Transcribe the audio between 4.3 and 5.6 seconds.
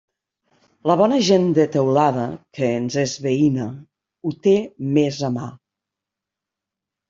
ho té més a mà.